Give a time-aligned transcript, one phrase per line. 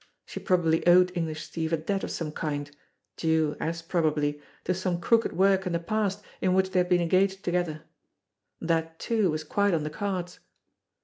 [0.25, 2.75] She probably owed English Steve a debt of some kind,
[3.17, 7.01] due, as probably, to some crooked work in the past in which they had been
[7.03, 7.83] engaged together.
[8.59, 10.39] That, too, was quite on the cards.